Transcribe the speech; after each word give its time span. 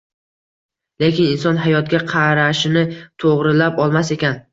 Lekin 1.03 1.27
inson 1.33 1.59
hayotga 1.65 1.99
qarashini 2.13 2.83
to‘g‘rilab 3.25 3.79
olmas 3.85 4.11
ekan 4.17 4.41